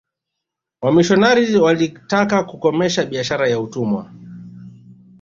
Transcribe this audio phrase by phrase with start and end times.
[0.81, 4.11] wamishionari walitaka kukomesha biashara ya utumwa